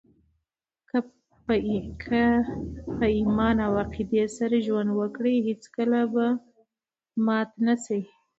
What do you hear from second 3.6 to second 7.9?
او عقیدې سره ژوند وکړئ، هېڅکله به مات نه